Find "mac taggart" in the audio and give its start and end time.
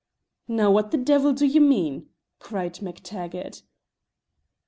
2.81-3.61